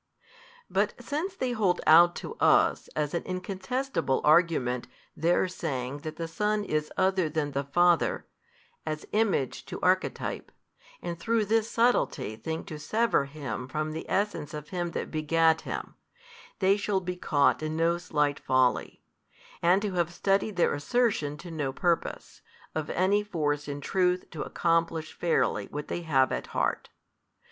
[0.67, 6.27] But since they hold out to us as an incontestable argument their saying that the
[6.27, 8.25] Son is other than the Father,
[8.83, 10.51] as Image to archetype,
[11.03, 15.61] and through this subtlety4 think to sever Him from the Essence of Him That begat
[15.61, 15.93] Him,
[16.57, 19.03] they shall be caught in no slight folly,
[19.61, 22.41] and to have studied their assertion to no purpose,
[22.73, 26.89] of any force in truth to accomplish fairly what they have at heart.